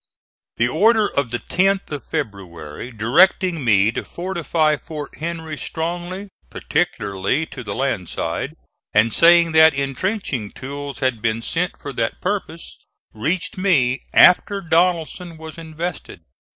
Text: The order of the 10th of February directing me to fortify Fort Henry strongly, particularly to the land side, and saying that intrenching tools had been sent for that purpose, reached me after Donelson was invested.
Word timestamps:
The 0.57 0.67
order 0.67 1.07
of 1.09 1.29
the 1.29 1.37
10th 1.37 1.91
of 1.91 2.03
February 2.03 2.89
directing 2.91 3.63
me 3.63 3.91
to 3.91 4.03
fortify 4.03 4.75
Fort 4.75 5.19
Henry 5.19 5.59
strongly, 5.59 6.29
particularly 6.49 7.45
to 7.45 7.63
the 7.63 7.75
land 7.75 8.09
side, 8.09 8.55
and 8.95 9.13
saying 9.13 9.51
that 9.51 9.75
intrenching 9.75 10.53
tools 10.53 11.01
had 11.05 11.21
been 11.21 11.43
sent 11.43 11.79
for 11.79 11.93
that 11.93 12.19
purpose, 12.19 12.79
reached 13.13 13.59
me 13.59 14.01
after 14.11 14.59
Donelson 14.59 15.37
was 15.37 15.59
invested. 15.59 16.21